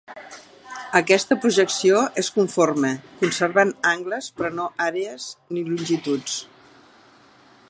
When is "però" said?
4.41-4.53